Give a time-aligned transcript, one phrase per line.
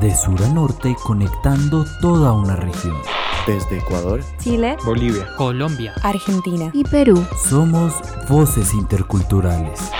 [0.00, 2.96] De sur a norte conectando toda una región.
[3.48, 7.26] Desde Ecuador, Chile, Bolivia, Colombia, Argentina y Perú.
[7.48, 7.94] Somos
[8.28, 9.90] voces interculturales.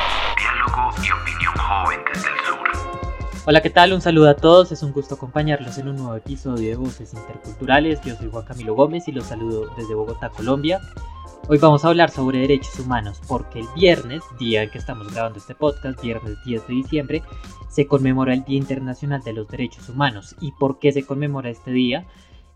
[3.50, 3.94] Hola, ¿qué tal?
[3.94, 4.72] Un saludo a todos.
[4.72, 7.98] Es un gusto acompañarlos en un nuevo episodio de Voces Interculturales.
[8.02, 10.82] Yo soy Juan Camilo Gómez y los saludo desde Bogotá, Colombia.
[11.48, 15.38] Hoy vamos a hablar sobre derechos humanos porque el viernes, día en que estamos grabando
[15.38, 17.22] este podcast, viernes 10 de diciembre,
[17.70, 20.36] se conmemora el Día Internacional de los Derechos Humanos.
[20.42, 22.04] ¿Y por qué se conmemora este día?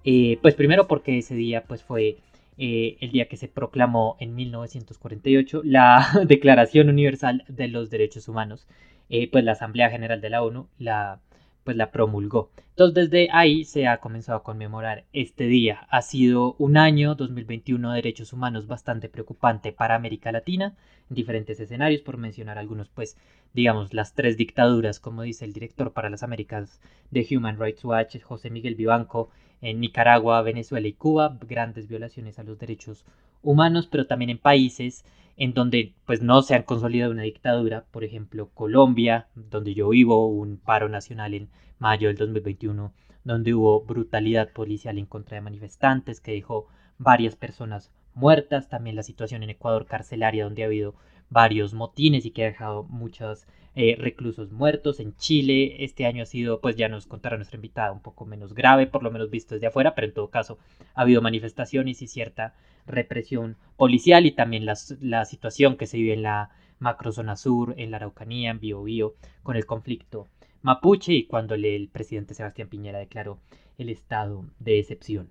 [0.05, 2.19] Eh, pues primero porque ese día pues fue
[2.59, 8.67] eh, el día que se proclamó en 1948 la Declaración Universal de los Derechos Humanos.
[9.15, 11.20] Eh, pues la Asamblea General de la ONU la
[11.65, 12.51] pues la promulgó.
[12.70, 15.87] Entonces desde ahí se ha comenzado a conmemorar este día.
[15.91, 20.75] Ha sido un año 2021 de derechos humanos bastante preocupante para América Latina
[21.11, 23.19] en diferentes escenarios, por mencionar algunos, pues
[23.53, 28.19] digamos las tres dictaduras, como dice el director para las Américas de Human Rights Watch,
[28.22, 29.28] José Miguel Vivanco,
[29.61, 33.05] en Nicaragua, Venezuela y Cuba, grandes violaciones a los derechos
[33.42, 35.05] humanos, pero también en países
[35.36, 40.27] en donde pues no se han consolidado una dictadura, por ejemplo Colombia, donde yo vivo,
[40.27, 42.92] un paro nacional en mayo del 2021,
[43.25, 49.03] donde hubo brutalidad policial en contra de manifestantes que dejó varias personas muertas, también la
[49.03, 50.94] situación en Ecuador carcelaria donde ha habido
[51.30, 55.00] varios motines y que ha dejado muchos eh, reclusos muertos.
[55.00, 58.55] En Chile este año ha sido, pues ya nos contará nuestra invitada, un poco menos
[58.55, 60.58] grave, por lo menos visto desde afuera, pero en todo caso
[60.94, 62.55] ha habido manifestaciones y cierta
[62.86, 67.98] represión policial y también la, situación que se vive en la macrozona sur, en la
[67.98, 70.28] Araucanía, en Biobío, con el conflicto
[70.62, 73.41] mapuche y cuando el presidente Sebastián Piñera declaró
[73.78, 75.30] el estado de excepción.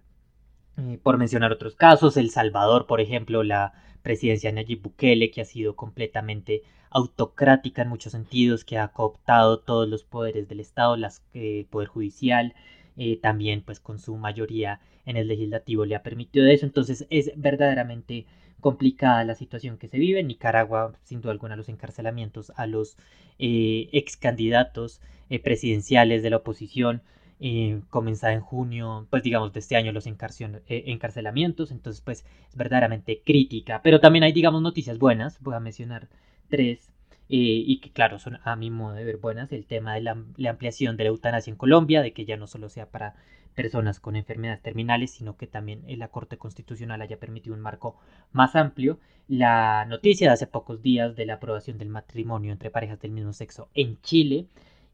[0.77, 5.41] Eh, por mencionar otros casos, El Salvador, por ejemplo, la presidencia de Nayib Bukele, que
[5.41, 10.97] ha sido completamente autocrática en muchos sentidos, que ha cooptado todos los poderes del Estado,
[10.97, 12.53] las, eh, el Poder Judicial,
[12.97, 17.31] eh, también pues con su mayoría en el legislativo le ha permitido eso, entonces es
[17.35, 18.25] verdaderamente
[18.59, 20.19] complicada la situación que se vive.
[20.19, 22.97] En Nicaragua, sin duda alguna los encarcelamientos a los
[23.39, 25.01] eh, ex candidatos
[25.43, 27.01] presidenciales de la oposición,
[27.43, 33.23] eh, comenzada en junio, pues digamos de este año los encarcelamientos, entonces pues es verdaderamente
[33.25, 36.07] crítica, pero también hay digamos noticias buenas, voy a mencionar
[36.49, 36.91] tres,
[37.33, 40.17] y que claro son a mi modo de ver buenas, el tema de la,
[40.49, 43.15] ampliación de la eutanasia en Colombia, de que ya no solo sea para
[43.55, 47.97] personas con enfermedades terminales, sino que también la Corte Constitucional haya permitido un marco
[48.33, 48.99] más amplio.
[49.27, 53.31] La noticia de hace pocos días de la aprobación del matrimonio entre parejas del mismo
[53.31, 54.47] sexo en Chile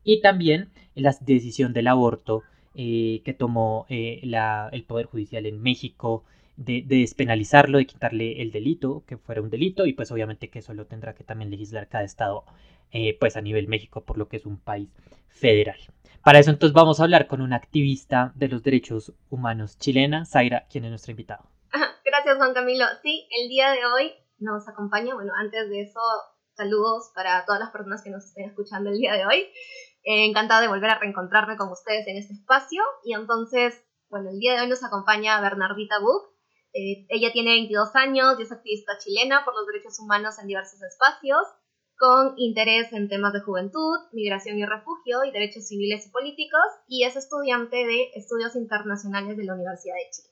[0.04, 2.44] y también la decisión del aborto
[2.76, 4.22] eh, que tomó eh,
[4.72, 6.24] el Poder Judicial en México
[6.58, 10.74] de, despenalizarlo, de quitarle el delito, que fuera un delito, y pues obviamente que eso
[10.74, 12.44] lo tendrá que también legislar cada estado,
[12.92, 14.90] eh, pues a nivel México, por lo que es un país
[15.28, 15.80] federal.
[16.24, 20.66] Para eso entonces vamos a hablar con una activista de los derechos humanos chilena, Zaira,
[20.70, 21.46] quien es nuestra invitado.
[22.04, 22.86] Gracias Juan Camilo.
[23.02, 26.00] Sí, el día de hoy nos acompaña, bueno, antes de eso,
[26.56, 29.48] saludos para todas las personas que nos estén escuchando el día de hoy.
[30.04, 32.82] Eh, encantada de volver a reencontrarme con ustedes en este espacio.
[33.04, 36.37] Y entonces, bueno, el día de hoy nos acompaña Bernardita Buch.
[36.74, 40.82] Eh, ella tiene 22 años y es activista chilena por los derechos humanos en diversos
[40.82, 41.42] espacios,
[41.98, 47.04] con interés en temas de juventud, migración y refugio y derechos civiles y políticos, y
[47.04, 50.30] es estudiante de estudios internacionales de la Universidad de Chile.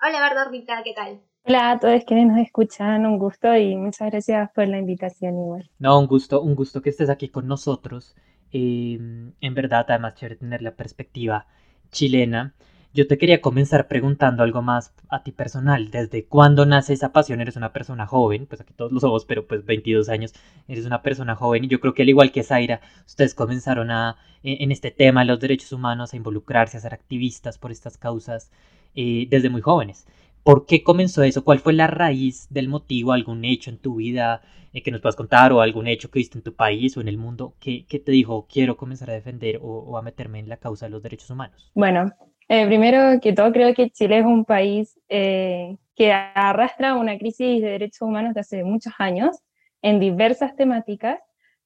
[0.00, 1.20] Hola Bernardita, ¿qué tal?
[1.44, 5.70] Hola a todos quienes nos escuchan, un gusto y muchas gracias por la invitación igual.
[5.78, 8.14] No, un gusto, un gusto que estés aquí con nosotros.
[8.52, 11.46] Em, en verdad, además, chévere tener la perspectiva
[11.90, 12.54] chilena.
[12.94, 15.90] Yo te quería comenzar preguntando algo más a ti personal.
[15.90, 17.40] ¿Desde cuándo nace esa pasión?
[17.40, 20.32] Eres una persona joven, pues aquí todos lo somos, pero pues 22 años,
[20.68, 21.64] eres una persona joven.
[21.64, 25.20] Y yo creo que al igual que Zaira, ustedes comenzaron a, e, en este tema
[25.20, 28.50] de los derechos humanos a involucrarse, a ser activistas por estas causas
[28.94, 30.06] eh, desde muy jóvenes.
[30.42, 31.44] ¿Por qué comenzó eso?
[31.44, 33.12] ¿Cuál fue la raíz del motivo?
[33.12, 34.40] ¿Algún hecho en tu vida
[34.72, 37.08] eh, que nos puedas contar o algún hecho que viste en tu país o en
[37.08, 40.86] el mundo que, te dijo quiero comenzar a defender o, a meterme en la causa
[40.86, 41.70] de los derechos humanos?
[41.74, 42.12] Bueno,
[42.48, 47.60] eh, primero que todo creo que Chile es un país eh, que arrastra una crisis
[47.60, 49.38] de derechos humanos de hace muchos años
[49.82, 51.20] en diversas temáticas,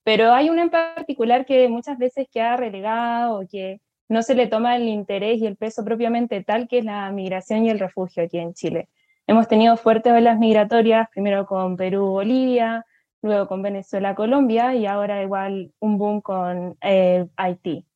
[0.04, 4.46] pero hay una en particular que muchas veces queda relegada o que no se le
[4.46, 8.24] toma el interés y el peso propiamente tal que es la migración y el refugio
[8.24, 8.88] aquí en Chile.
[9.26, 12.84] Hemos tenido fuertes olas migratorias, primero con Perú, Bolivia,
[13.22, 17.86] luego con Venezuela, Colombia y ahora igual un boom con eh, Haití.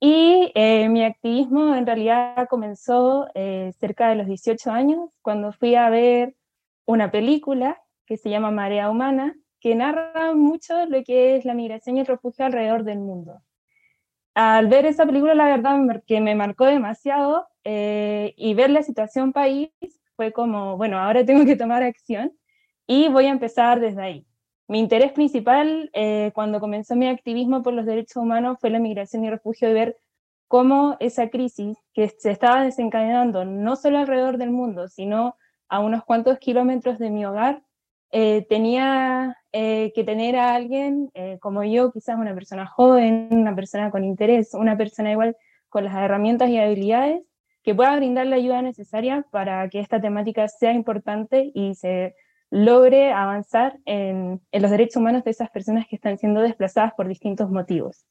[0.00, 5.74] Y eh, mi activismo en realidad comenzó eh, cerca de los 18 años, cuando fui
[5.74, 6.34] a ver
[6.84, 11.96] una película que se llama Marea Humana, que narra mucho lo que es la migración
[11.96, 13.40] y el refugio alrededor del mundo.
[14.34, 19.32] Al ver esa película, la verdad que me marcó demasiado eh, y ver la situación
[19.32, 19.70] país
[20.14, 22.32] fue como, bueno, ahora tengo que tomar acción
[22.86, 24.26] y voy a empezar desde ahí.
[24.68, 29.24] Mi interés principal eh, cuando comenzó mi activismo por los derechos humanos fue la migración
[29.24, 29.96] y refugio y ver
[30.48, 35.36] cómo esa crisis que se estaba desencadenando no solo alrededor del mundo, sino
[35.68, 37.62] a unos cuantos kilómetros de mi hogar,
[38.10, 41.10] eh, tenía eh, que tener a alguien
[41.40, 45.36] como yo, quizás una persona joven, una persona con interés, una persona igual
[45.68, 47.22] con las herramientas y habilidades
[47.62, 52.14] que pueda brindar la ayuda necesaria para que esta temática sea importante y se
[52.56, 57.50] logre avanzar en, los derechos humanos de esas personas que están siendo desplazadas por distintos
[57.50, 58.06] motivos.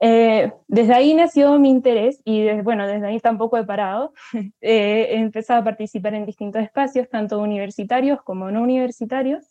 [0.00, 4.14] Eh, desde ahí nació mi interés y bueno, desde ahí tampoco he parado.
[4.62, 9.44] he empezado a participar en distintos espacios, tanto universitarios como no universitarios,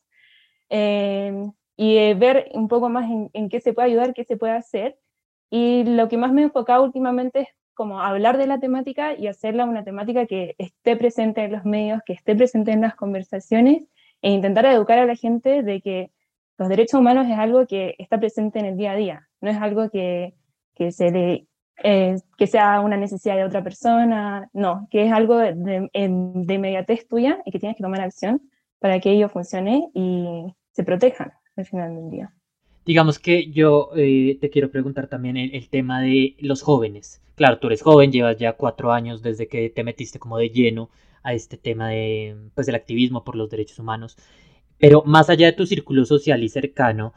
[0.70, 4.54] eh, y ver un poco más en, en, qué se puede ayudar, qué se puede
[4.54, 4.98] hacer.
[5.52, 9.28] Y lo que más me he enfocado últimamente es como hablar de la temática y
[9.28, 13.88] hacerla una temática que esté presente en los medios, que esté presente en las conversaciones
[14.22, 16.12] e intentar educar a la gente de que
[16.58, 19.58] los derechos humanos es algo que está presente en el día a día, no es
[19.58, 20.34] algo que,
[20.74, 21.48] que se le,
[21.84, 25.90] eh, que sea una necesidad de otra persona, no, que es algo de, de,
[26.54, 28.42] inmediatez tuya y que tienes que tomar acción
[28.80, 32.34] para que ello funcione y se protejan al final del día.
[32.86, 37.22] Digamos que yo eh, te quiero preguntar también el, el, tema de los jóvenes.
[37.36, 40.90] Claro, tú eres joven, llevas ya cuatro años desde que te metiste como de lleno
[41.28, 44.16] a este tema de, pues, del activismo por los derechos humanos.
[44.78, 47.14] Pero más allá de tu círculo social y cercano,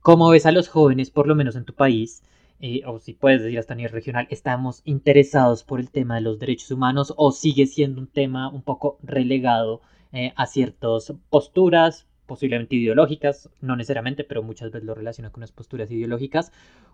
[0.00, 2.22] ¿cómo ves a los jóvenes, por lo menos en tu país,
[2.60, 6.22] eh, o si puedes decir hasta a nivel regional, estamos interesados por el tema de
[6.22, 9.82] los derechos humanos o sigue siendo un tema un poco relegado
[10.12, 15.52] eh, a ciertas posturas, posiblemente ideológicas, no necesariamente, pero muchas veces lo relaciona con las
[15.52, 16.52] posturas ideológicas,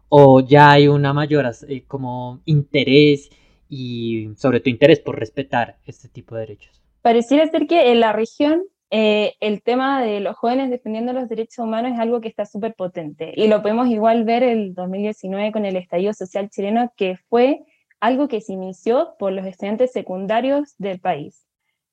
[0.09, 3.31] o ya hay una mayor eh, como interés
[3.69, 6.83] y sobre tu interés por respetar este tipo de derechos.
[7.03, 11.59] Pareciera ser que en la región eh, el tema de los jóvenes defendiendo los derechos
[11.59, 15.67] humanos es algo que está súper potente y lo podemos igual ver el 2019 con
[15.67, 17.61] el estallido social chileno, que fue
[18.01, 21.45] algo que se inició por los estudiantes secundarios del país.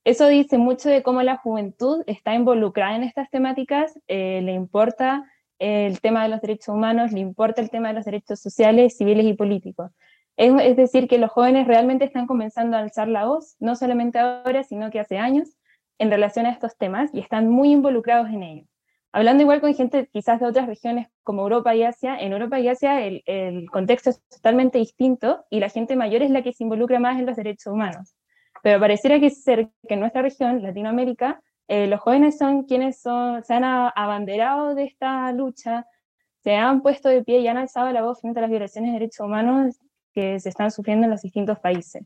[0.05, 5.23] Eso dice mucho de cómo la juventud está involucrada en estas temáticas, eh, le importa
[5.57, 9.25] el tema de los derechos humanos, le importa el tema de los derechos sociales, civiles
[9.25, 9.91] y políticos.
[10.37, 14.63] Es, decir, que los jóvenes realmente están comenzando a alzar la voz, no solamente ahora,
[14.63, 15.57] sino que hace años,
[15.97, 18.65] en relación a estos temas y están muy involucrados en ello.
[19.13, 22.67] Hablando igual con gente quizás de otras regiones como Europa y Asia, en Europa y
[22.67, 23.23] Asia el,
[23.71, 27.25] contexto es totalmente distinto y la gente mayor es la que se involucra más en
[27.25, 28.13] los derechos humanos.
[28.61, 33.41] Pero pareciera que, ser, que en nuestra región, Latinoamérica, eh, los jóvenes son quienes son,
[33.45, 35.87] se han abanderado de esta lucha,
[36.43, 38.99] se han puesto de pie y han alzado la voz frente a las violaciones de
[38.99, 39.79] derechos humanos
[40.15, 42.03] que se están sufriendo en los distintos países.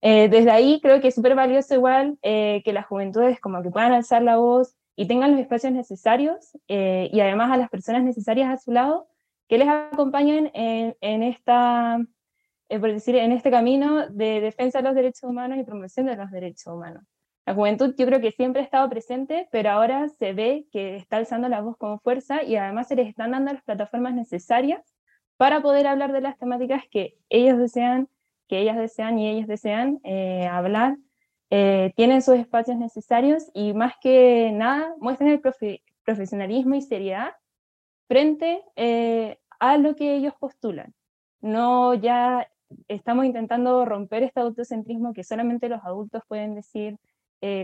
[0.00, 3.70] Eh, desde ahí creo que es súper valioso igual eh, que las juventudes como que
[3.70, 8.02] puedan alzar la voz y tengan los espacios necesarios eh, y además a las personas
[8.02, 9.08] necesarias a su lado
[9.48, 11.98] que les acompañen en, en esta,
[12.68, 16.30] por decir, en este camino de defensa de los derechos humanos y promoción de los
[16.30, 17.04] derechos humanos.
[17.44, 21.16] La juventud yo creo que siempre ha estado presente, pero ahora se ve que está
[21.18, 24.80] alzando la voz con fuerza y además se les están dando las plataformas necesarias
[25.36, 28.08] para poder hablar de las temáticas que ellos desean,
[28.48, 30.96] que ellas desean y ellos desean eh, hablar.
[31.50, 35.40] Eh, tienen sus espacios necesarios y más que nada muestran el
[36.04, 37.32] profesionalismo y seriedad
[38.08, 40.94] frente eh, a lo que ellos postulan.
[41.40, 42.48] No ya
[42.88, 46.98] estamos intentando romper este autocentrismo que solamente los adultos pueden decir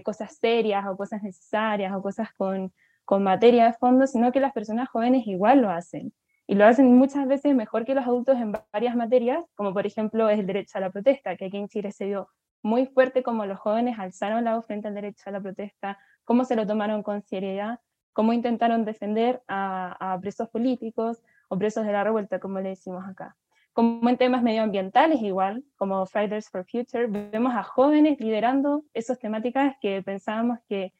[0.04, 2.72] cosas serias o cosas necesarias o cosas con,
[3.04, 6.12] con materia de fondo, sino que las personas jóvenes igual lo hacen
[6.50, 10.31] y lo hacen muchas veces mejor que los adultos en varias materias, como por ejemplo
[10.31, 12.31] es el derecho a la protesta, que aquí en Chile se vio
[12.62, 16.47] muy fuerte como los jóvenes alzaron la voz frente al derecho a la protesta, cómo
[16.47, 17.81] se lo tomaron con seriedad,
[18.14, 23.05] cómo intentaron defender a, a presos políticos o presos de la revuelta, como le decimos
[23.07, 23.37] acá.
[23.75, 29.76] Como en temas medioambientales igual, como Fridays for Future, vemos a jóvenes liderando esas temáticas
[29.83, 30.95] que pensábamos que,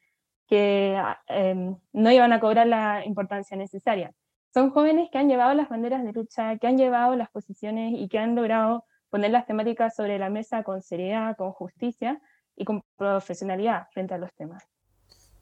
[0.47, 4.12] que eh, no iban a cobrar la importancia necesaria.
[4.55, 8.09] Son jóvenes que han llevado las banderas de lucha, que han llevado las posiciones y
[8.09, 12.21] que han logrado poner las temáticas sobre la mesa con seriedad, con justicia
[12.57, 14.62] y con profesionalidad frente a los temas.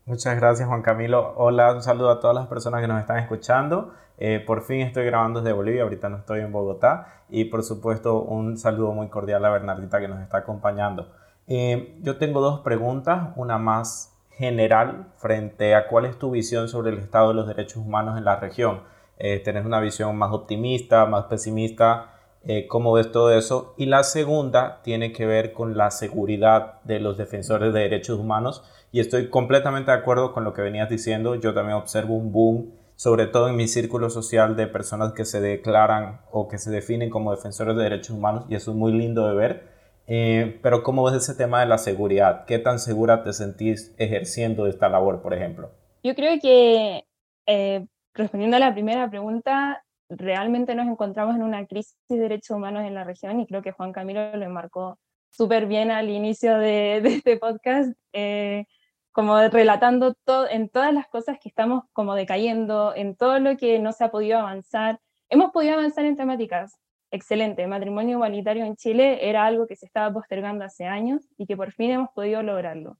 [0.04, 1.34] Muchas gracias Juan Camilo.
[1.36, 3.92] Hola, un saludo a todas las personas que nos están escuchando.
[4.18, 7.24] Eh, por fin estoy grabando desde Bolivia, ahorita no estoy en Bogotá.
[7.28, 11.12] Y por supuesto un saludo muy cordial a Bernardita que nos está acompañando.
[11.48, 16.90] Eh, yo tengo dos preguntas, una más general frente a cuál es tu visión sobre
[16.90, 18.82] el estado de los derechos humanos en la región.
[19.18, 22.12] Eh, ¿Tenés una visión más optimista, más pesimista?
[22.44, 23.74] Eh, ¿Cómo ves todo eso?
[23.76, 28.62] Y la segunda tiene que ver con la seguridad de los defensores de derechos humanos
[28.92, 31.34] y estoy completamente de acuerdo con lo que venías diciendo.
[31.34, 35.40] Yo también observo un boom, sobre todo en mi círculo social, de personas que se
[35.40, 39.26] declaran o que se definen como defensores de derechos humanos y eso es muy lindo
[39.26, 39.76] de ver.
[40.06, 42.44] Eh, pero ¿cómo ves ese tema de la seguridad?
[42.46, 45.70] ¿Qué tan segura te sentís ejerciendo esta labor, por ejemplo?
[46.04, 47.04] Yo creo que,
[47.46, 52.84] eh, respondiendo a la primera pregunta, realmente nos encontramos en una crisis de derechos humanos
[52.84, 54.98] en la región y creo que Juan Camilo lo enmarcó
[55.30, 57.92] súper bien al inicio de, este podcast.
[58.12, 58.66] Eh,
[59.12, 63.78] como relatando todo, en todas las cosas que estamos como decayendo, en todo lo que
[63.78, 65.00] no se ha podido avanzar.
[65.30, 66.78] Hemos podido avanzar en temáticas,
[67.10, 71.56] excelente, matrimonio igualitario en Chile era algo que se estaba postergando hace años y que
[71.56, 72.98] por fin hemos podido lograrlo.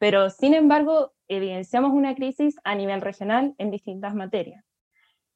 [0.00, 4.64] Pero, sin embargo, evidenciamos una crisis a nivel regional en distintas materias.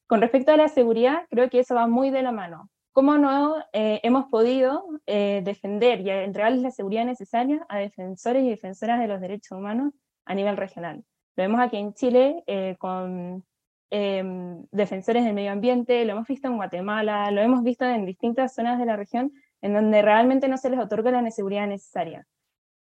[0.06, 2.70] Con respecto a la seguridad, creo que eso va muy de la mano.
[2.92, 8.48] ¿Cómo no eh, hemos podido eh, defender y entregarles la seguridad necesaria a defensores y
[8.48, 9.92] defensoras de los derechos humanos
[10.24, 11.04] a nivel regional.
[11.36, 13.44] Lo vemos aquí en Chile eh, con
[13.90, 18.54] em, defensores del medio ambiente, lo hemos visto en Guatemala, lo hemos visto en distintas
[18.54, 22.26] zonas de la región en donde realmente no se les otorga la seguridad necesaria.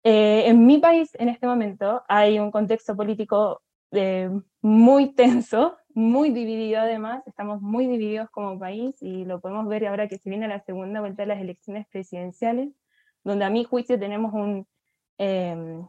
[0.04, 4.28] Eh, en mi país, en este momento, hay un contexto político eh,
[4.61, 10.06] muy tenso, muy dividido además, estamos muy divididos como país y lo podemos ver ahora
[10.06, 12.68] que se viene la segunda vuelta de las elecciones presidenciales,
[13.23, 14.66] donde a mi juicio tenemos un,
[15.18, 15.87] em,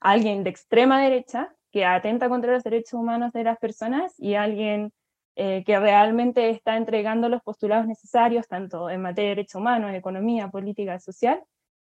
[0.00, 4.92] alguien de extrema derecha que atenta contra los derechos humanos de las personas y alguien
[5.36, 10.48] eh, que realmente está entregando los postulados necesarios, tanto en materia de derechos humanos, economía,
[10.48, 11.42] política, social,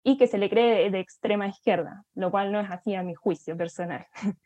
[0.03, 3.15] y que se le cree de extrema izquierda, lo cual no es así a mi
[3.15, 4.07] juicio personal.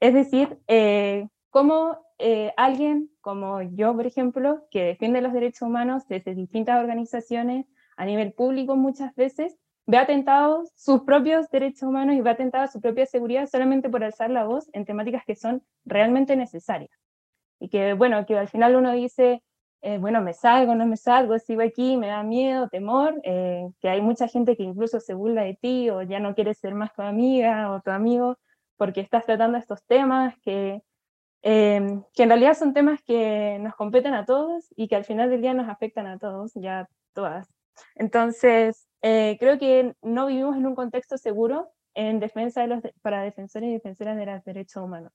[0.00, 6.06] es decir, eh, como eh, alguien como yo, por ejemplo, que defiende los derechos humanos
[6.08, 7.66] desde distintas organizaciones
[7.96, 12.80] a nivel público muchas veces, ve atentados sus propios derechos humanos y ve atentado su
[12.80, 16.90] propia seguridad solamente por alzar la voz en temáticas que son realmente necesarias.
[17.60, 19.42] Y que, bueno, que al final uno dice,
[19.84, 23.90] eh, bueno, me salgo, no me salgo, sigo aquí, me da miedo, temor, eh, que
[23.90, 26.94] hay mucha gente que incluso se burla de ti o ya no quiere ser más
[26.94, 28.38] tu amiga o tu amigo
[28.78, 30.82] porque estás tratando estos temas que,
[31.42, 35.28] eh, que en realidad son temas que nos competen a todos y que al final
[35.28, 37.46] del día nos afectan a todos, ya todas.
[37.94, 43.22] Entonces, eh, creo que no vivimos en un contexto seguro en defensa de los para
[43.22, 45.12] defensores y defensoras de los derechos humanos.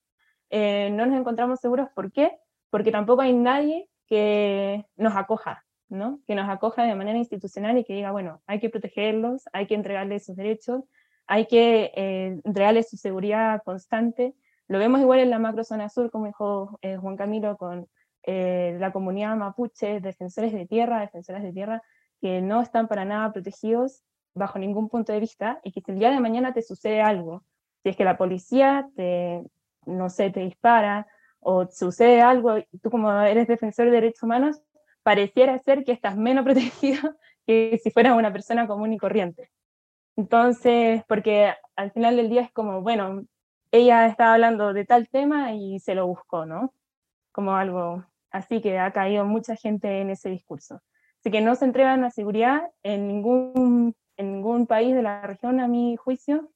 [0.52, 2.38] Eh, no nos encontramos seguros, ¿por qué?
[2.70, 6.20] Porque tampoco hay nadie que nos acoja, ¿no?
[6.28, 9.76] Que nos acoja de manera institucional y que diga, bueno, hay que protegerlos, hay que
[9.76, 10.84] entregarles sus derechos,
[11.28, 14.36] hay que eh, entregarles su seguridad constante.
[14.68, 17.88] Lo vemos igual en la macrozona sur, como dijo Juan Camilo, con
[18.26, 21.82] la comunidad mapuche, defensores de tierra, defensoras de tierra,
[22.22, 26.00] que no están para nada protegidos bajo ningún punto de vista y que si el
[26.00, 27.44] día de mañana te sucede algo,
[27.84, 29.44] si es que la policía te,
[29.86, 31.08] no sé, te dispara
[31.40, 34.62] o sucede algo, y tú como eres defensor de derechos humanos,
[35.04, 37.16] pareciera ser que estás menos protegido
[37.46, 39.52] que si fueras una persona común y corriente.
[40.16, 43.24] Entonces, porque al final del día es como, bueno,
[43.72, 46.74] ella estaba hablando de tal tema y se lo buscó, ¿no?
[47.32, 50.82] Como algo así que ha caído mucha gente en ese discurso.
[51.20, 55.60] Así que no se entregan la seguridad en ningún, en ningún país de la región,
[55.60, 56.50] a mi juicio,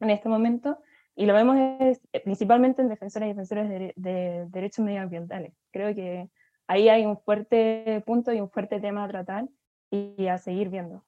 [0.00, 0.78] en este momento,
[1.20, 5.52] y lo vemos principalmente en defensores y defensores de, derechos medioambientales.
[5.70, 6.30] Creo que
[6.66, 9.46] ahí hay un fuerte punto y un fuerte tema a tratar
[9.90, 11.04] y a seguir viendo.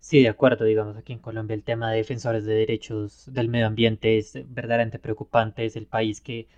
[0.00, 3.68] Sí, de acuerdo, digamos, aquí en Colombia el tema de defensores de derechos del medio
[3.68, 6.48] ambiente es verdaderamente preocupante, es el país que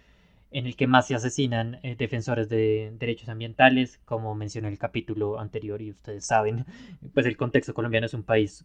[0.51, 4.79] en el que más se asesinan eh, defensores de derechos ambientales, como mencioné en el
[4.79, 6.65] capítulo anterior y ustedes saben,
[7.13, 8.65] pues el contexto colombiano es un país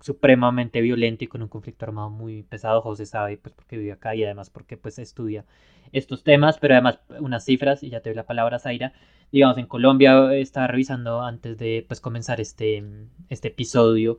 [0.00, 4.14] supremamente violento y con un conflicto armado muy pesado, José sabe, pues porque vive acá
[4.14, 5.44] y además porque pues estudia
[5.92, 8.92] estos temas, pero además unas cifras, y ya te doy la palabra, Zaira,
[9.32, 12.82] digamos, en Colombia estaba revisando antes de pues comenzar este,
[13.28, 14.18] este episodio,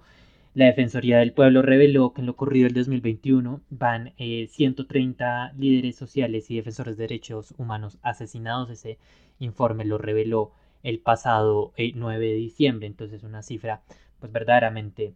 [0.53, 5.95] la Defensoría del Pueblo reveló que en lo ocurrido el 2021 van 130 eh, líderes
[5.95, 8.69] sociales y defensores de derechos humanos asesinados.
[8.69, 8.97] Ese
[9.39, 10.51] informe lo reveló
[10.83, 13.81] el pasado 9 eh, de diciembre, entonces una cifra
[14.19, 15.13] pues verdaderamente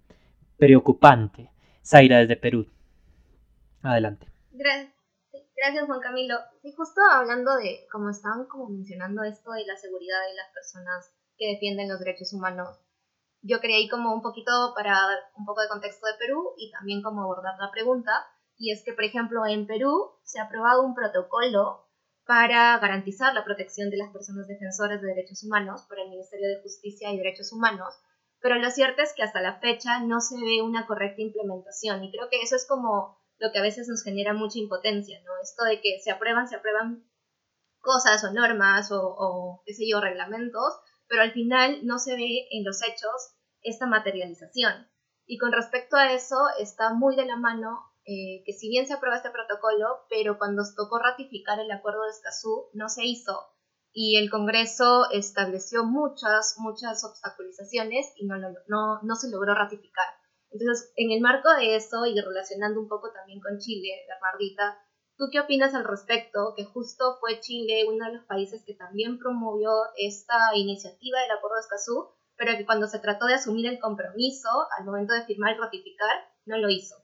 [0.57, 1.51] preocupante.
[1.83, 2.67] Zaira desde Perú.
[3.83, 4.27] Adelante.
[4.51, 4.95] Gracias.
[5.87, 6.35] Juan Camilo.
[6.61, 11.11] Sí, justo hablando de, como estaban como mencionando esto de la seguridad de las personas
[11.37, 12.79] que defienden los derechos humanos,
[13.41, 16.71] yo quería ir como un poquito para dar un poco de contexto de Perú y
[16.71, 18.27] también como abordar la pregunta.
[18.57, 21.85] Y es que, por ejemplo, en Perú se ha aprobado un protocolo
[22.25, 26.61] para garantizar la protección de las personas defensoras de derechos humanos por el Ministerio de
[26.61, 27.93] Justicia y Derechos Humanos,
[28.39, 32.11] pero lo cierto es que hasta la fecha no se ve una correcta implementación y
[32.11, 35.31] creo que eso es como lo que a veces nos genera mucha impotencia, ¿no?
[35.41, 37.05] Esto de que se aprueban, se aprueban
[37.79, 42.47] cosas o normas o, o qué sé yo, reglamentos, pero al final no se ve
[42.51, 44.87] en los hechos esta materialización.
[45.25, 48.93] Y con respecto a eso, está muy de la mano eh, que si bien se
[48.93, 53.54] aprueba este protocolo, pero cuando tocó ratificar el acuerdo de Escazú, no se hizo.
[53.97, 58.35] Y el Congreso estableció muchas, muchas obstaculizaciones y no,
[58.67, 60.05] no, no se logró ratificar.
[60.51, 64.77] Entonces, en el marco de eso y relacionando un poco también con Chile, Bernardita,
[65.17, 66.53] ¿tú qué opinas al respecto?
[66.57, 71.55] Que justo fue Chile uno de los países que también promovió esta iniciativa del Acuerdo
[71.55, 75.55] de Escazú, pero que cuando se trató de asumir el compromiso al momento de firmar
[75.55, 76.95] y ratificar, no lo hizo.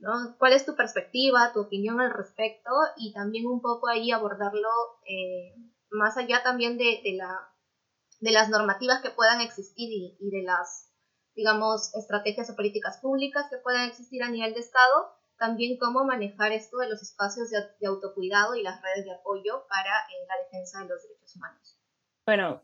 [0.00, 0.36] ¿no?
[0.38, 2.70] ¿Cuál es tu perspectiva, tu opinión al respecto?
[2.96, 4.68] Y también un poco ahí abordarlo
[5.08, 5.54] eh,
[5.94, 7.52] más allá también de, de, la,
[8.20, 10.94] de las normativas que puedan existir y, y de las
[11.34, 16.52] digamos, estrategias o políticas públicas que puedan existir a nivel de Estado, también cómo manejar
[16.52, 20.80] esto de los espacios de, autocuidado y las redes de apoyo para eh, la defensa
[20.80, 21.80] de los derechos humanos.
[22.24, 22.62] Bueno,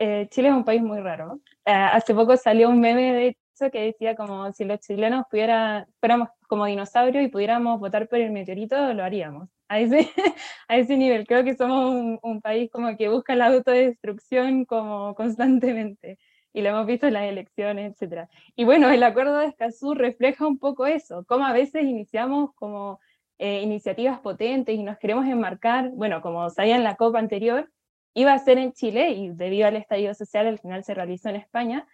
[0.00, 1.40] eh, Chile es un país muy raro.
[1.64, 5.86] Eh, hace poco salió un meme, de hecho, que decía como si los chilenos pudiera,
[6.00, 9.48] fuéramos como dinosaurios y pudiéramos votar por el meteorito, lo haríamos.
[9.68, 10.08] A ese,
[10.68, 15.14] a ese nivel, creo que somos un, un país como que busca la autodestrucción como
[15.14, 16.18] constantemente
[16.54, 18.28] y lo hemos visto en las elecciones, etc.
[18.56, 23.00] Y bueno, el acuerdo de Escazú refleja un poco eso, cómo a veces iniciamos como
[23.38, 27.70] eh, iniciativas potentes y nos queremos enmarcar, bueno, como sabía en la COP anterior,
[28.14, 31.36] iba a ser en Chile y debido al estallido social al final se realizó en
[31.36, 31.88] España,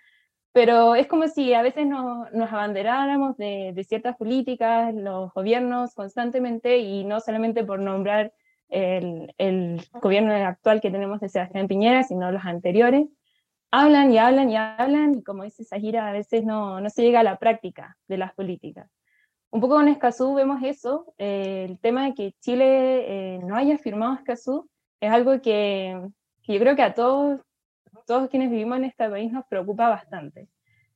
[0.52, 5.95] pero es como si a veces nos, nos abanderáramos de, de, ciertas políticas, los gobiernos
[5.95, 8.33] constantemente y no solamente por nombrar
[8.69, 13.06] el, el gobierno actual que tenemos de Sebastián Piñera, sino los anteriores
[13.71, 17.21] hablan y hablan y hablan, y como dice Sahira, a veces no, no se llega
[17.21, 18.91] a la práctica de las políticas.
[19.50, 23.78] Un poco con Escazú vemos eso, eh, el tema de que Chile eh, no haya
[23.78, 24.69] firmado Escazú
[25.00, 26.00] es algo que,
[26.43, 27.41] que, yo creo que a todos,
[28.06, 30.49] todos quienes vivimos en este país nos preocupa bastante.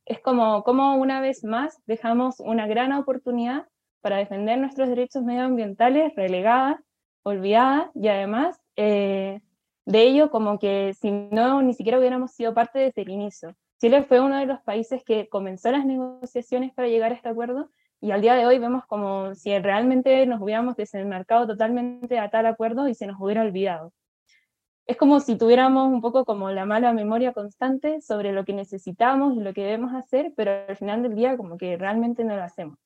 [0.05, 3.67] Es como, como una vez más dejamos una gran oportunidad
[4.01, 6.83] para defender nuestros derechos medioambientales relegada,
[7.23, 9.41] olvidada y además eh,
[9.87, 13.57] de ello como que si no, ni siquiera hubiéramos sido parte desde el inicio.
[13.81, 17.71] Chile fue uno de los países que comenzó las negociaciones para llegar a este acuerdo
[18.01, 22.47] y al día de hoy vemos como si realmente nos hubiéramos desenmarcado totalmente a tal
[22.47, 23.93] acuerdo y se nos hubiera olvidado.
[24.87, 29.35] Es como si tuviéramos un poco como la mala memoria constante sobre lo que necesitamos
[29.37, 32.43] y lo que debemos hacer, pero al final del día como que realmente no lo
[32.43, 32.79] hacemos.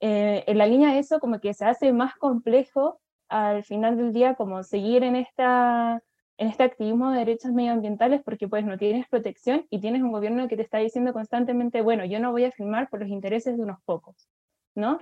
[0.00, 4.12] Eh, en la línea de eso como que se hace más complejo al final del
[4.12, 6.02] día como seguir en esta
[6.40, 10.48] en este activismo de derechos medioambientales porque pues no tienes protección y tienes un gobierno
[10.48, 13.62] que te está diciendo constantemente, bueno, yo no voy a firmar por los intereses de
[13.62, 14.26] unos pocos,
[14.74, 14.98] ¿no?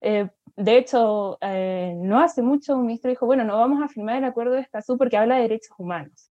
[0.00, 4.16] Eh, de hecho, eh, no hace mucho un ministro dijo, bueno, no vamos a firmar
[4.16, 6.30] el acuerdo de Escazú porque habla de derechos humanos.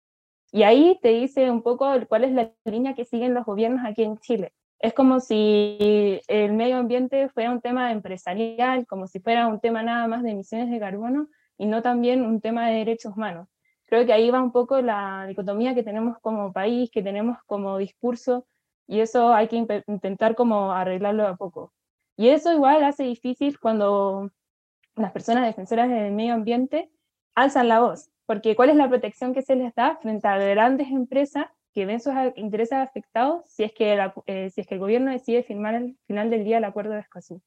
[0.51, 4.03] Y ahí te dice un poco cuál es la línea que siguen los gobiernos aquí
[4.03, 4.53] en Chile.
[4.79, 9.83] Es como si el medio ambiente fuera un tema empresarial, como si fuera un tema
[9.83, 13.47] nada más de emisiones de carbono y no también un tema de derechos humanos
[13.87, 17.77] creo que ahí va un poco la dicotomía que tenemos como país, que tenemos como
[17.77, 18.45] discurso,
[18.85, 21.73] y eso hay que intentar como arreglarlo a poco.
[22.17, 24.32] Y eso igual hace difícil cuando
[24.95, 26.89] las personas defensoras del medio ambiente
[27.36, 30.89] alzan la voz, porque ¿cuál es la protección que se les da frente a grandes
[30.89, 35.12] empresas que ven sus intereses afectados si es que, eh, si es que el gobierno
[35.12, 37.41] decide firmar al final del día el acuerdo de Escazú?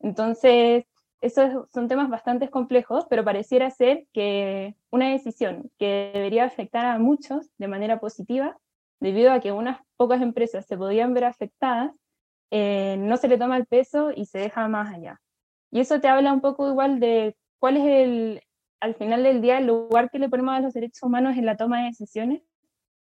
[0.00, 0.84] Entonces,
[1.20, 6.98] esos son temas bastante complejos, pero pareciera ser que una decisión que debería afectar a
[6.98, 8.58] muchos de manera positiva,
[8.98, 11.92] debido a que unas pocas empresas se podían ver afectadas,
[12.54, 15.18] eh, no se le toma el peso y se deja más allá.
[15.70, 18.42] Y eso te habla un poco igual de cuál es el,
[18.78, 21.56] al final del día, el lugar que le ponemos a los derechos humanos en la
[21.56, 22.42] toma de decisiones,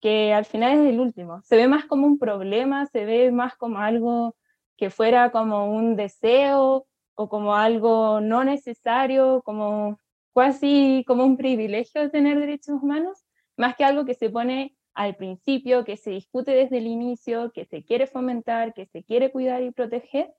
[0.01, 1.43] que al final es el último.
[1.43, 4.35] Se ve más como un problema, se ve más como algo
[4.77, 10.01] que fuera como un deseo o como algo no necesario, como
[10.35, 13.25] casi como un privilegio tener derechos humanos,
[13.57, 17.67] más que algo que se pone al principio, que se discute desde el inicio, que
[17.67, 20.35] se quiere fomentar, que se quiere cuidar y proteger,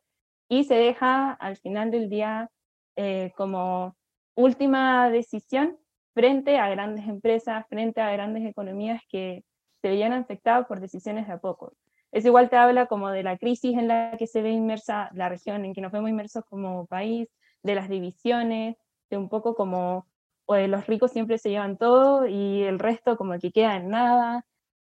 [0.50, 2.50] y se deja al final del día
[2.96, 3.96] eh, como
[4.36, 5.78] última decisión
[6.14, 9.44] frente a grandes empresas, frente a grandes economías que
[9.82, 11.74] se veían afectadas por decisiones de a poco.
[12.12, 15.30] Eso igual te habla como de la crisis en la que se ve inmersa la
[15.30, 17.28] región, en que nos vemos inmersos como país,
[17.62, 18.76] de las divisiones,
[19.12, 20.08] de un poco como
[20.48, 24.46] pues, los ricos siempre se llevan todo y el resto como que queda en nada.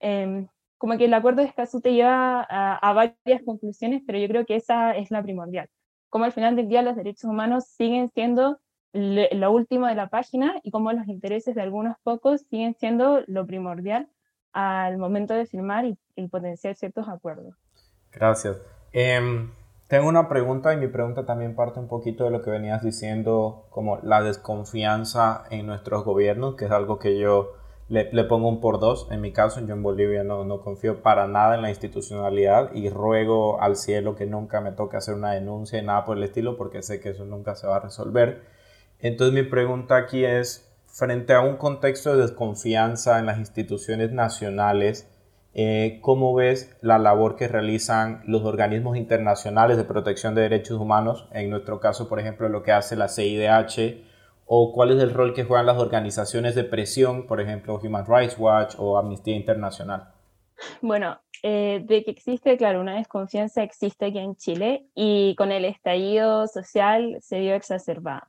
[0.00, 0.46] Em,
[0.78, 4.46] como que el acuerdo de Escazú te lleva a, a, varias conclusiones, pero yo creo
[4.46, 5.68] que esa es la primordial.
[6.10, 8.60] Como al final del día los derechos humanos siguen siendo
[8.92, 13.46] lo último de la página y cómo los intereses de algunos pocos siguen siendo lo
[13.46, 14.08] primordial
[14.52, 17.54] al momento de firmar y, potenciar ciertos acuerdos.
[18.10, 18.58] Gracias.
[18.92, 19.50] Em,
[19.88, 23.66] tengo una pregunta y mi pregunta también parte un poquito de lo que venías diciendo,
[23.70, 27.54] como la desconfianza en nuestros gobiernos, que es algo que yo
[27.88, 29.08] le, pongo un por dos.
[29.10, 32.90] En mi caso, yo en Bolivia no, no confío para nada en la institucionalidad y
[32.90, 36.58] ruego al cielo que nunca me toque hacer una denuncia y nada por el estilo,
[36.58, 38.42] porque sé que eso nunca se va a resolver.
[39.00, 45.08] Entonces mi pregunta aquí es, frente a un contexto de desconfianza en las instituciones nacionales,
[45.54, 51.28] eh, ¿cómo ves la labor que realizan los organismos internacionales de protección de derechos humanos?
[51.32, 54.04] En nuestro caso, por ejemplo, lo que hace la CIDH,
[54.46, 58.36] o cuál es el rol que juegan las organizaciones de presión, por ejemplo, Human Rights
[58.38, 60.08] Watch o Amnistía Internacional.
[60.80, 65.64] Bueno, eh, de que existe, claro, una desconfianza existe aquí en Chile y con el
[65.64, 68.28] estallido social se vio exacerbada.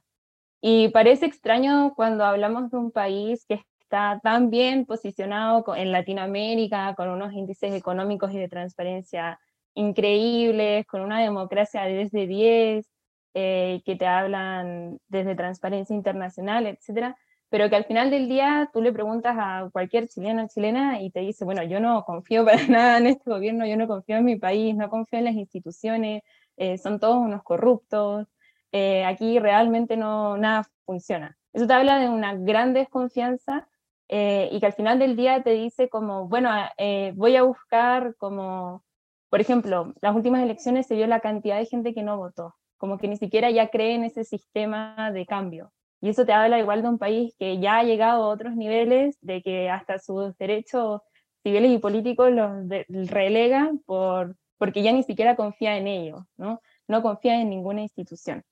[0.61, 3.55] Y parece extraño cuando hablamos de un país que
[3.89, 9.39] está tan bien posicionado en Latinoamérica, con unos índices económicos y de transparencia
[9.73, 12.89] increíbles, con una democracia de 10 de 10,
[13.33, 17.17] eh, que te hablan desde transparencia internacional, etcétera,
[17.49, 21.09] pero que al final del día tú le preguntas a cualquier chileno o chilena y
[21.09, 24.25] te dice, bueno, yo no confío para nada en este gobierno, yo no confío en
[24.25, 26.21] mi país, no confío en las instituciones,
[26.57, 28.27] eh, son todos unos corruptos,
[28.71, 31.35] eh, aquí realmente no, nada funciona.
[31.53, 33.67] Eso te habla de una gran desconfianza
[34.09, 38.15] eh, y que al final del día te dice como, bueno, eh, voy a buscar
[38.17, 38.83] como,
[39.29, 42.97] por ejemplo, las últimas elecciones se vio la cantidad de gente que no votó, como
[42.97, 45.71] que ni siquiera ya cree en ese sistema de cambio.
[46.01, 49.17] Y eso te habla igual de un país que ya ha llegado a otros niveles,
[49.21, 51.01] de que hasta sus derechos
[51.43, 56.61] civiles y políticos los relega por, porque ya ni siquiera confía en ellos, ¿no?
[56.89, 58.43] no confía en ninguna institución.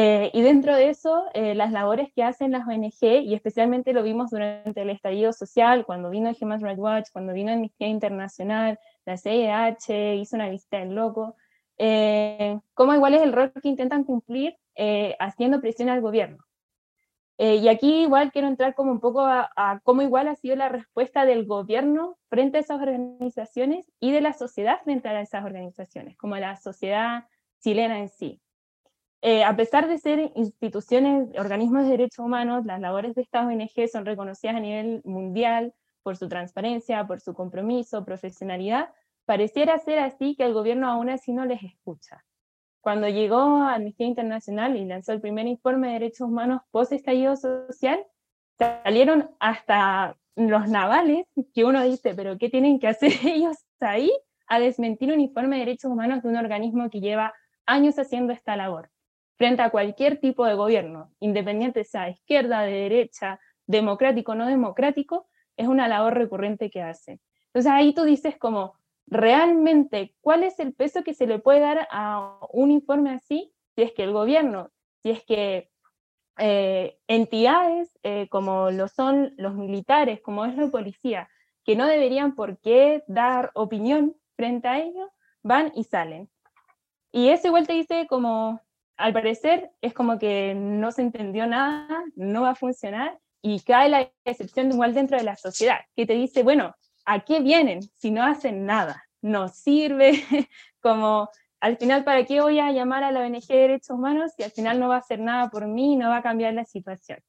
[0.00, 4.04] Eh, y dentro de eso, eh, las labores que hacen las ONG, y especialmente lo
[4.04, 9.16] vimos durante el estallido social, cuando vino Human Rights Watch, cuando vino Amnistía Internacional, la
[9.16, 11.34] CIH hizo una visita en loco,
[11.78, 14.56] eh, cómo igual es el rol que intentan cumplir
[15.18, 16.44] haciendo presión al gobierno.
[17.36, 20.68] y aquí igual quiero entrar como un poco a, a, cómo igual ha sido la
[20.68, 26.16] respuesta del gobierno frente a esas organizaciones y de la sociedad frente a esas organizaciones,
[26.16, 27.24] como la sociedad
[27.60, 28.40] chilena en sí.
[29.20, 33.88] Eh, a pesar de ser instituciones, organismos de derechos humanos, las labores de estas ONG
[33.90, 38.90] son reconocidas a nivel mundial por su transparencia, por su compromiso, profesionalidad,
[39.24, 42.24] pareciera ser así que el gobierno aún así no les escucha.
[42.80, 47.34] Cuando llegó a Amnistía Internacional y lanzó el primer informe de derechos humanos post estallido
[47.36, 48.06] social,
[48.56, 54.12] salieron hasta los navales, que uno dice, pero ¿qué tienen que hacer ellos ahí?
[54.46, 57.34] A desmentir un informe de derechos humanos de un organismo que lleva
[57.66, 58.90] años haciendo esta labor
[59.38, 65.68] frente a cualquier tipo de gobierno, independiente sea izquierda, de derecha, democrático no democrático, es
[65.68, 67.20] una labor recurrente que hace.
[67.46, 68.74] Entonces ahí tú dices como,
[69.06, 73.82] realmente, ¿cuál es el peso que se le puede dar a un informe así si
[73.82, 74.70] es que el gobierno,
[75.02, 75.70] si es que
[76.38, 81.28] eh, entidades eh, como lo son los militares, como es la policía,
[81.64, 85.10] que no deberían por qué dar opinión frente a ellos,
[85.42, 86.28] van y salen.
[87.12, 88.60] Y eso igual te dice como,
[88.98, 93.88] al parecer es como que no se entendió nada, no va a funcionar y cae
[93.88, 96.74] la excepción igual dentro de la sociedad, que te dice, bueno,
[97.06, 99.04] ¿a qué vienen si no hacen nada?
[99.22, 100.12] No sirve,
[100.82, 101.30] como
[101.60, 104.50] al final, ¿para qué voy a llamar a la ONG de Derechos Humanos si al
[104.50, 107.20] final no va a hacer nada por mí, no va a cambiar la situación?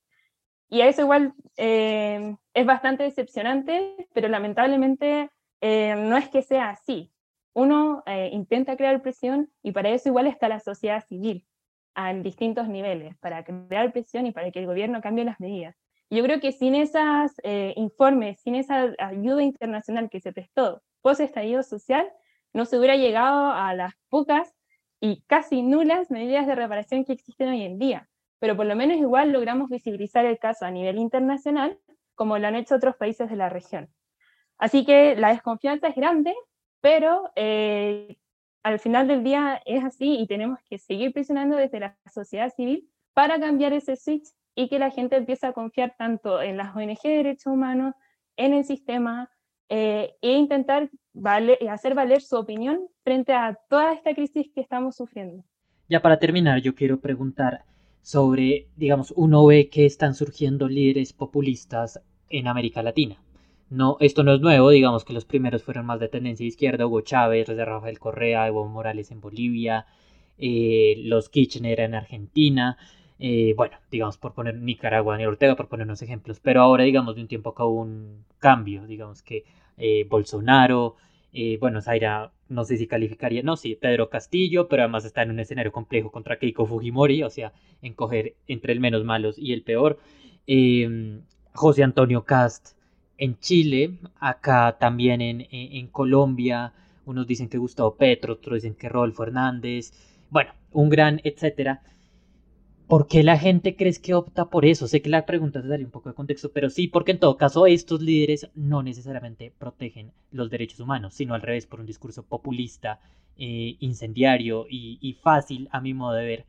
[0.69, 5.29] Y a eso igual eh, es bastante decepcionante, pero lamentablemente
[5.61, 7.11] eh, no es que sea así.
[7.53, 11.45] Uno eh, intenta crear presión y para eso igual está la sociedad civil
[11.95, 15.75] en distintos niveles para crear presión y para que el gobierno cambie las medidas.
[16.09, 21.21] Yo creo que sin esos eh, informes, sin esa ayuda internacional que se prestó post
[21.21, 22.11] estallido social,
[22.53, 24.55] no se hubiera llegado a las pocas
[24.99, 28.09] y casi nulas medidas de reparación que existen hoy en día.
[28.39, 31.77] Pero por lo menos igual logramos visibilizar el caso a nivel internacional,
[32.15, 33.89] como lo han hecho otros países de la región.
[34.57, 36.33] Así que la desconfianza es grande,
[36.81, 38.17] pero eh,
[38.63, 42.89] al final del día es así y tenemos que seguir presionando desde la sociedad civil
[43.13, 47.01] para cambiar ese switch y que la gente empiece a confiar tanto en las ONG
[47.03, 47.93] de derechos humanos,
[48.35, 49.29] en el sistema,
[49.69, 50.89] eh, e intentar
[51.69, 55.43] hacer valer su opinión frente a toda esta crisis que estamos sufriendo.
[55.87, 57.63] Ya para terminar, yo quiero preguntar
[58.01, 63.17] sobre, digamos, uno ve que están surgiendo líderes populistas en América Latina.
[63.69, 67.01] No, esto no es nuevo, digamos que los primeros fueron más de tendencia izquierda, Hugo
[67.01, 69.85] Chávez, de Rafael Correa, Evo Morales en Bolivia,
[70.39, 72.77] eh, los Kirchner en Argentina,
[73.19, 77.15] eh, bueno, digamos por poner Nicaragua, y Ortega, por poner unos ejemplos, pero ahora digamos
[77.15, 79.45] de un tiempo acá hubo un cambio, digamos que
[79.77, 80.95] eh, Bolsonaro,
[81.59, 85.39] bueno, Zaira, no sé si calificaría, no, sí, Pedro Castillo, pero además está en un
[85.39, 87.53] escenario complejo contra Keiko Fujimori, o sea,
[87.83, 89.99] en coger entre el menos malos y el peor.
[91.53, 92.78] José Antonio Cast
[93.19, 96.73] en Chile, acá también en, Colombia,
[97.05, 99.91] unos dicen que Gustavo Petro, otros dicen que Rodolfo Hernández,
[100.29, 101.83] bueno, un gran etcétera.
[102.87, 104.87] ¿Por qué la gente crees que opta por eso?
[104.87, 107.37] Sé que la pregunta te daría un poco de contexto, pero sí, porque en todo
[107.37, 112.23] caso estos líderes no necesariamente protegen los derechos humanos, sino al revés, por un discurso
[112.23, 112.99] populista,
[113.37, 116.45] eh, incendiario y, fácil, a mi modo de ver,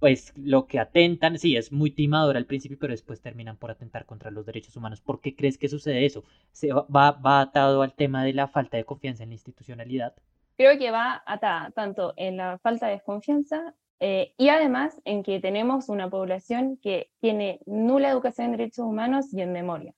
[0.00, 4.06] pues lo que atentan, sí, es muy timador al principio, pero después terminan por atentar
[4.06, 5.00] contra los derechos humanos.
[5.00, 6.24] ¿Por qué crees que sucede eso?
[6.52, 10.14] ¿Se va, va atado al tema de la falta de confianza en la institucionalidad?
[10.56, 15.38] Creo que va atada tanto en la falta de confianza eh, y además en que
[15.40, 19.94] tenemos una población que tiene nula educación en derechos humanos y en memoria.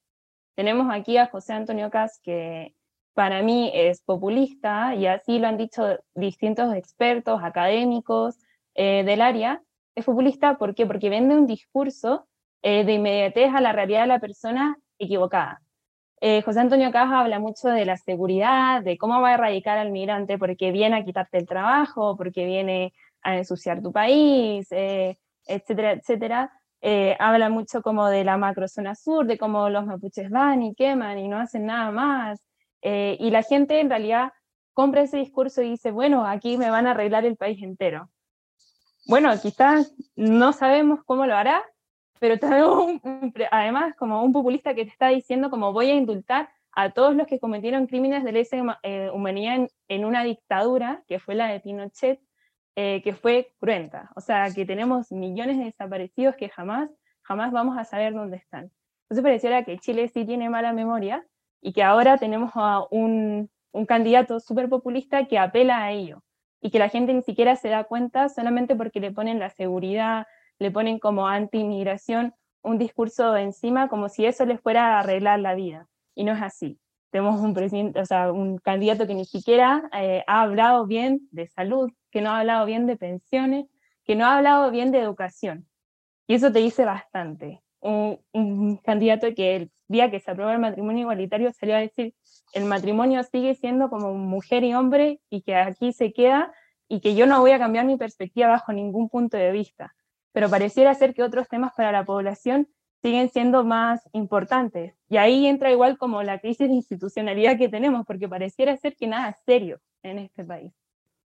[0.57, 2.75] Tenemos aquí a José Antonio Cas, que
[3.15, 8.39] para mí es populista, y así lo han dicho distintos expertos académicos
[8.75, 9.63] eh, del área,
[9.95, 10.87] es populista ¿por qué?
[10.87, 12.27] porque vende un discurso
[12.63, 15.61] eh, de inmediatez a la realidad de la persona equivocada.
[16.21, 19.91] Eh, José Antonio Caja habla mucho de la seguridad, de cómo va a erradicar al
[19.91, 25.93] migrante porque viene a quitarte el trabajo, porque viene a ensuciar tu país, eh, etcétera,
[25.93, 26.53] etcétera.
[27.19, 31.29] habla mucho como de la macrozona sur, de cómo los mapuches van y queman y
[31.29, 32.41] no hacen nada más.
[32.83, 34.33] y la gente en realidad
[34.75, 38.12] compra ese discurso y dice, bueno, aquí me van a arreglar el país entero
[39.07, 41.63] bueno, quizás no sabemos cómo lo hará,
[42.21, 43.01] pero tenemos
[43.51, 47.27] además como un populista que te está diciendo como voy a indultar a todos los
[47.27, 52.21] que cometieron crímenes de lesa eh, humanidad en, una dictadura, que fue la de Pinochet,
[52.77, 54.11] eh, que fue cruenta.
[54.17, 56.89] O sea, que tenemos millones de desaparecidos que jamás,
[57.23, 58.71] jamás vamos a saber dónde están.
[59.03, 61.27] Entonces pareciera que Chile sí tiene mala memoria
[61.61, 66.23] y que ahora tenemos a un, un candidato súper populista que apela a ello
[66.63, 70.27] y que la gente ni siquiera se da cuenta solamente porque le ponen la seguridad,
[70.59, 75.57] le ponen como anti-inmigración un discurso encima como si eso les fuera a arreglar la
[75.57, 75.89] vida.
[76.15, 76.79] Y no es así.
[77.11, 81.49] Tenemos un presidente, o sea, un candidato que ni siquiera eh, ha hablado bien de
[81.49, 83.67] salud, que no ha hablado bien de pensiones,
[84.05, 85.67] que no ha hablado bien de educación.
[86.29, 87.61] Y eso te dice bastante.
[87.81, 92.15] Un, un candidato que día que se aprueba el matrimonio igualitario salió a decir
[92.53, 96.53] el matrimonio sigue siendo como mujer y hombre y que aquí se queda
[96.89, 99.95] y que yo no voy a cambiar mi perspectiva bajo ningún punto de vista.
[100.33, 102.69] Pero pareciera ser que otros temas para la población
[103.01, 104.95] siguen siendo más importantes.
[105.09, 109.07] Y ahí entra igual como la crisis de institucionalidad que tenemos, porque pareciera ser que
[109.07, 110.73] nada es serio en este país.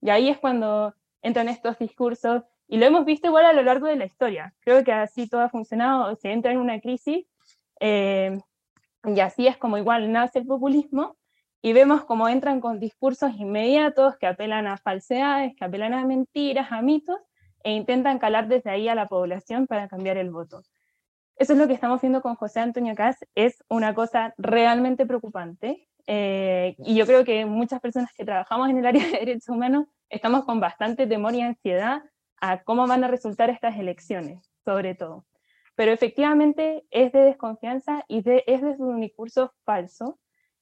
[0.00, 3.86] Y ahí es cuando entran estos discursos, y lo hemos visto igual a lo largo
[3.86, 4.54] de la historia.
[4.60, 7.26] Creo que así todo ha funcionado, se entra en una crisis
[7.80, 8.38] eh,
[9.04, 11.16] y así es como igual nace el populismo
[11.62, 16.70] y vemos cómo entran con discursos inmediatos que apelan a falsedades, que apelan a mentiras,
[16.70, 17.18] a mitos,
[17.62, 20.62] e intentan calar desde ahí a la población para cambiar el voto.
[21.36, 25.88] Eso es lo que estamos viendo con José Antonio Cas, es una cosa realmente preocupante.
[26.06, 29.86] Eh, y yo creo que muchas personas que trabajamos en el área de derechos humanos
[30.10, 32.02] estamos con bastante temor y ansiedad
[32.42, 35.24] a cómo van a resultar estas elecciones, sobre todo
[35.74, 40.18] pero efectivamente es de desconfianza y es de un discurso falso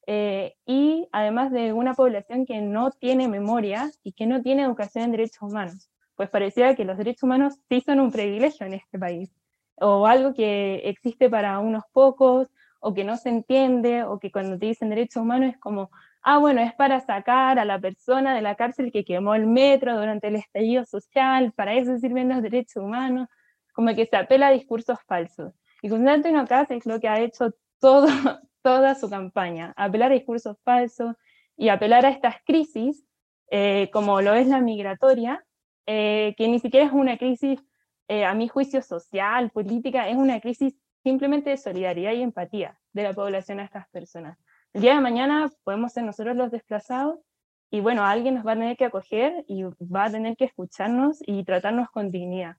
[0.07, 5.05] eh, y además de una población que no tiene memoria y que no tiene educación
[5.05, 8.99] en derechos humanos, pues parecía que los derechos humanos sí son un privilegio en este
[8.99, 9.31] país
[9.77, 12.49] o algo que existe para unos pocos
[12.81, 15.91] o que no se entiende o que cuando te dicen derechos humanos es como,
[16.23, 19.97] ah, bueno, es para sacar a la persona de la cárcel que quemó el metro
[19.97, 23.29] durante el estallido social, para eso sirven los derechos humanos
[23.73, 25.53] como que se apela a discursos falsos.
[25.83, 27.55] Y Constantino Casa es lo que ha hecho
[28.63, 31.17] toda su campaña, apelar a discursos falsos
[31.57, 33.05] y apelar a estas crisis,
[33.51, 35.45] eh, como lo es la migratoria,
[35.87, 37.61] eh, que ni siquiera es una crisis,
[38.09, 43.03] eh, a mi juicio, social, política, es una crisis simplemente de solidaridad y empatía de
[43.03, 44.39] la población a estas personas.
[44.73, 47.19] El día de mañana podemos ser nosotros los desplazados
[47.71, 51.19] y bueno, alguien nos va a tener que acoger y va a tener que escucharnos
[51.27, 52.57] y tratarnos con dignidad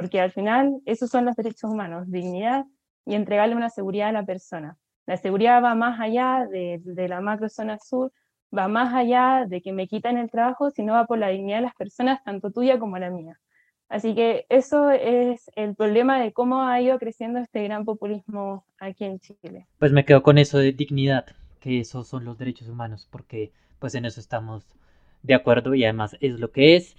[0.00, 2.64] porque al final esos son los derechos humanos, dignidad
[3.04, 4.78] y entregarle una seguridad a la persona.
[5.06, 8.10] La seguridad va más allá de, la macrozona sur,
[8.56, 11.64] va más allá de que me quitan el trabajo, sino va por la dignidad de
[11.64, 13.38] las personas, tanto tuya como la mía.
[13.90, 19.04] Así que eso es el problema de cómo ha ido creciendo este gran populismo aquí
[19.04, 19.66] en Chile.
[19.78, 21.26] Pues me quedo con eso de dignidad,
[21.58, 24.64] que esos son los derechos humanos, porque pues en eso estamos
[25.22, 26.96] de acuerdo y además es lo que es.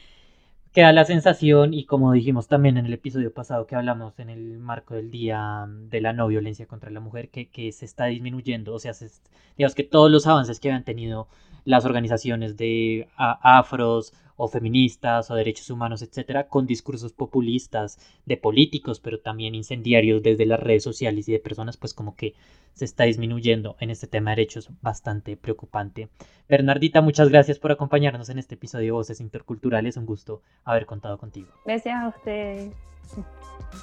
[0.73, 4.57] Queda la sensación, y como dijimos también en el episodio pasado que hablamos en el
[4.57, 8.73] marco del Día de la No Violencia contra la Mujer, que, que se está disminuyendo,
[8.73, 9.09] o sea, se,
[9.57, 11.27] digamos que todos los avances que habían tenido
[11.65, 18.99] las organizaciones de afros o feministas o derechos humanos, etcétera, con discursos populistas de políticos,
[18.99, 22.33] pero también incendiarios desde las redes sociales y de personas, pues como que
[22.73, 26.09] se está disminuyendo en este tema de derechos bastante preocupante.
[26.49, 29.95] Bernardita, muchas gracias por acompañarnos en este episodio de Voces Interculturales.
[29.95, 31.49] Un gusto haber contado contigo.
[31.63, 32.07] Gracias a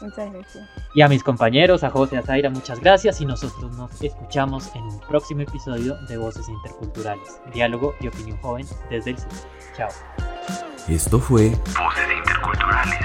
[0.00, 0.68] Muchas gracias.
[0.94, 4.82] Y a mis compañeros, a José, a Zaira, muchas gracias y nosotros nos escuchamos en
[4.82, 9.28] un próximo episodio de Voces Interculturales, diálogo y opinión joven desde el sur.
[9.76, 9.88] Chao.
[10.88, 12.98] Esto fue Voces Interculturales.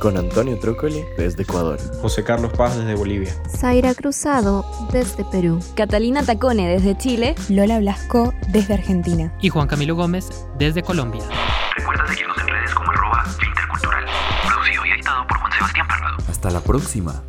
[0.00, 1.80] Con Antonio Trócoli desde Ecuador.
[2.00, 3.34] José Carlos Paz desde Bolivia.
[3.48, 5.58] Zaira Cruzado desde Perú.
[5.74, 7.34] Catalina Tacone desde Chile.
[7.48, 9.32] Lola Blasco desde Argentina.
[9.40, 11.24] Y Juan Camilo Gómez desde Colombia.
[11.76, 13.24] Recuerda seguirnos en redes como arroba
[16.28, 17.22] Hasta la próxima.